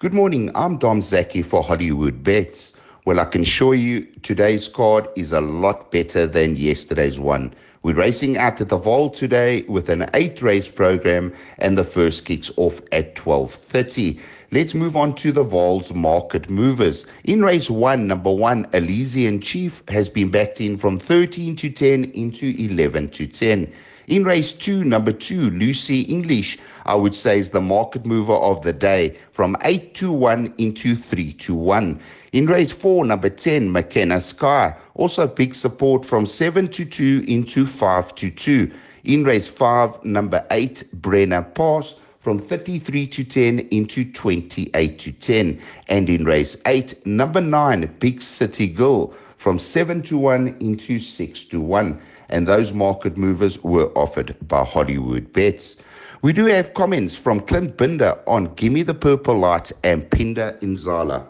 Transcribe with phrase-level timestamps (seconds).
[0.00, 0.50] Good morning.
[0.54, 2.72] I'm Dom Zaki for Hollywood Bets.
[3.04, 7.52] Well, I can assure you today's card is a lot better than yesterday's one.
[7.82, 12.24] We're racing out at the Vaal today with an eight race program and the first
[12.24, 14.18] kicks off at 12.30.
[14.52, 17.04] Let's move on to the Vaal's market movers.
[17.24, 22.04] In race one, number one, Elysian Chief has been backed in from 13 to 10
[22.12, 23.70] into 11 to 10.
[24.10, 28.60] In race two, number two, Lucy English, I would say is the market mover of
[28.64, 32.00] the day from 8 to 1 into 3 to 1.
[32.32, 37.64] In race four, number 10, McKenna Sky, also big support from 7 to 2 into
[37.64, 38.72] 5 to 2.
[39.04, 45.60] In race five, number eight, Brenner Pass from 33 to 10 into 28 to 10.
[45.88, 51.44] And in race eight, number nine, Big City Girl from 7 to 1 into 6
[51.44, 51.98] to 1
[52.28, 55.78] and those market movers were offered by Hollywood Bets.
[56.20, 61.24] We do have comments from Clint Binda on Gimme the Purple Light and Pinda Inzala.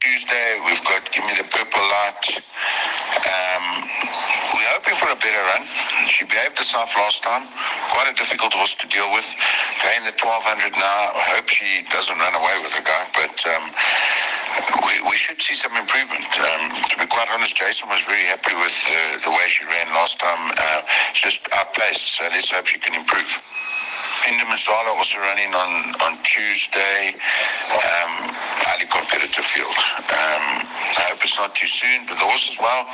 [0.00, 2.42] Tuesday, we've got Gimme the Purple Light.
[3.30, 3.64] Um,
[4.58, 5.62] we're hoping for a better run.
[6.10, 7.46] She behaved herself last time.
[7.94, 9.28] Quite a difficult horse to deal with.
[9.86, 11.14] Going the 1200 now.
[11.14, 13.70] I hope she doesn't run away with the guy, but um,
[14.86, 16.24] we, we should see some improvement.
[16.38, 19.88] Um, to be quite honest, Jason was very happy with uh, the way she ran
[19.94, 20.52] last time.
[20.56, 20.82] Uh,
[21.14, 23.40] just outpaced, so let's hope she can improve.
[24.22, 25.72] Pinda Masala also running on,
[26.06, 27.10] on Tuesday.
[27.74, 28.30] Um,
[28.62, 29.74] highly competitive field.
[30.14, 30.62] Um,
[30.94, 32.86] I hope it's not too soon, but the horse as well.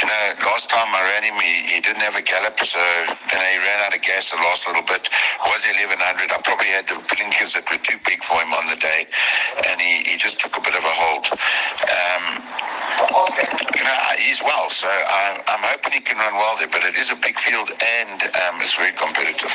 [0.00, 3.36] You know, last time I ran him, he, he didn't have a gallop, so you
[3.36, 5.04] know, he ran out of gas the last little bit.
[5.50, 6.30] Was 1100.
[6.30, 9.10] I probably had the blinkers that were too big for him on the day,
[9.66, 11.26] and he, he just took a bit of a hold.
[11.90, 12.24] Um,
[13.74, 16.96] you know, he's well, so I'm, I'm hoping he can run well there, but it
[16.96, 19.50] is a big field and um, it's very competitive.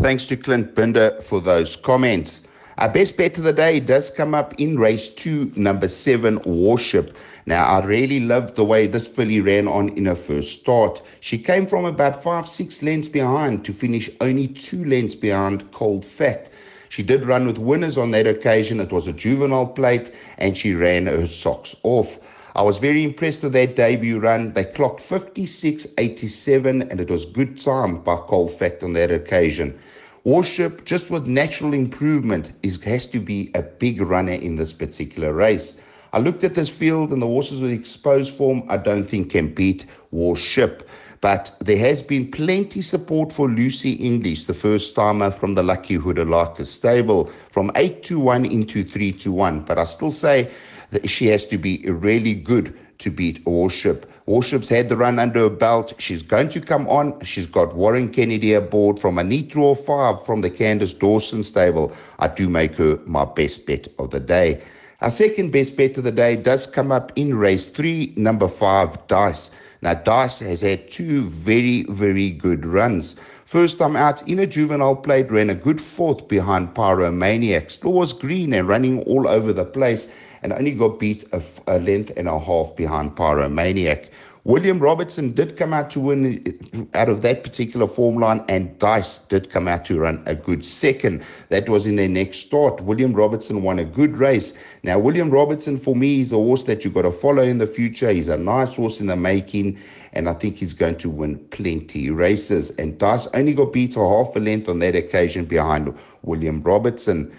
[0.00, 2.42] Thanks to Clint Binda for those comments.
[2.76, 7.14] Our best bet of the day does come up in race two, number seven, Warship.
[7.46, 11.00] Now, I really loved the way this filly ran on in her first start.
[11.20, 16.04] She came from about five, six lengths behind to finish only two lengths behind Cold
[16.04, 16.50] Fact.
[16.88, 18.80] She did run with winners on that occasion.
[18.80, 22.18] It was a juvenile plate, and she ran her socks off.
[22.56, 24.52] I was very impressed with that debut run.
[24.52, 29.78] They clocked 56.87, and it was good time by Colfax on that occasion.
[30.24, 35.34] Warship, just with natural improvement, is, has to be a big runner in this particular
[35.34, 35.76] race.
[36.14, 39.52] I looked at this field, and the horses with exposed form, I don't think can
[39.52, 40.88] beat Warship.
[41.20, 45.98] But there has been plenty support for Lucy English, the first timer from the Lucky
[45.98, 49.60] Houdalakis stable, from 8 to 1 into 3 to 1.
[49.60, 50.50] But I still say
[50.90, 54.10] that she has to be really good to beat Warship.
[54.26, 55.94] Warship's had the run under her belt.
[55.98, 57.20] She's going to come on.
[57.22, 61.92] She's got Warren Kennedy aboard from a neat draw five from the Candice Dawson stable.
[62.18, 64.62] I do make her my best bet of the day.
[65.02, 68.96] Our second best bet of the day does come up in race three, number five,
[69.08, 69.50] Dice.
[69.82, 73.16] Now, Dice has had two very, very good runs.
[73.54, 77.70] First time out in a juvenile plate, ran a good fourth behind Pyromaniac.
[77.70, 80.08] Still was green and running all over the place
[80.42, 84.08] and only got beat a, a length and a half behind Pyromaniac.
[84.46, 89.20] William Robertson did come out to win out of that particular form line, and Dice
[89.30, 91.24] did come out to run a good second.
[91.48, 92.82] That was in their next start.
[92.82, 94.52] William Robertson won a good race.
[94.82, 97.66] Now, William Robertson, for me, is a horse that you've got to follow in the
[97.66, 98.10] future.
[98.10, 99.78] He's a nice horse in the making,
[100.12, 102.68] and I think he's going to win plenty races.
[102.72, 107.34] And Dice only got beat a half a length on that occasion behind William Robertson.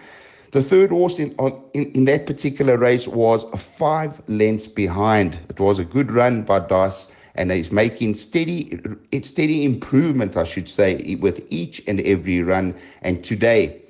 [0.51, 1.35] The third horse in,
[1.73, 5.37] in, in that particular race was five lengths behind.
[5.49, 8.79] It was a good run by Dice, and he's making steady,
[9.11, 12.73] it's steady improvement, I should say, with each and every run.
[13.01, 13.81] And today,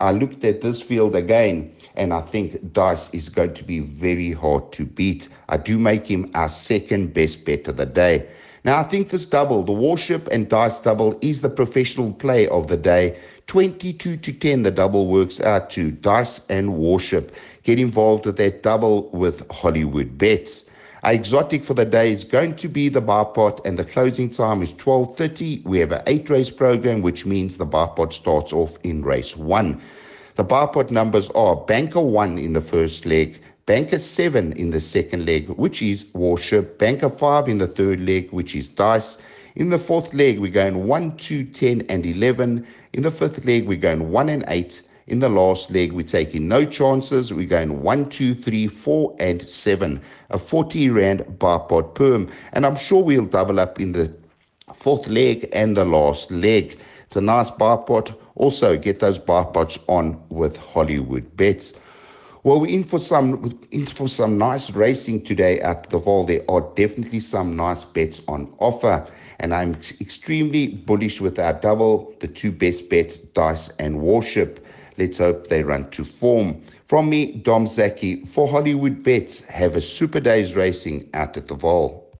[0.00, 4.32] I looked at this field again, and I think Dice is going to be very
[4.32, 5.28] hard to beat.
[5.48, 8.26] I do make him our second best bet of the day.
[8.64, 12.66] Now, I think this double, the Warship and Dice double, is the professional play of
[12.66, 13.16] the day.
[13.46, 17.32] 22 to 10, the double works out to Dice and Warship.
[17.62, 20.64] Get involved with that double with Hollywood Bets.
[21.02, 24.60] Our exotic for the day is going to be the Bipot, and the closing time
[24.60, 25.64] is 12.30.
[25.64, 29.80] We have an eight-race program, which means the Bipot starts off in race one.
[30.36, 35.24] The Bipot numbers are Banker 1 in the first leg, Banker 7 in the second
[35.24, 36.78] leg, which is Warship.
[36.78, 39.16] Banker 5 in the third leg, which is Dice.
[39.56, 42.66] In the fourth leg, we're going 1, 2, 10, and 11.
[42.92, 44.82] In the fifth leg, we're going 1 and 8.
[45.10, 47.34] In the last leg, we're taking no chances.
[47.34, 50.00] We're going 1, 2, 3, 4, and 7.
[50.30, 52.30] A 40 Rand Bipot perm.
[52.52, 54.14] And I'm sure we'll double up in the
[54.72, 56.78] fourth leg and the last leg.
[57.06, 58.14] It's a nice Bipot.
[58.36, 61.72] Also, get those Bipots on with Hollywood bets.
[62.44, 66.28] Well, we're in for some in for some nice racing today at the Vaal.
[66.28, 69.04] There are definitely some nice bets on offer,
[69.40, 74.64] and I'm extremely bullish with our double, the two best bets, Dice and Warship.
[74.98, 76.62] Let's hope they run to form.
[76.86, 81.54] From me, Dom Zaki, for Hollywood Bets, have a super days racing out at the
[81.54, 81.99] Vaal.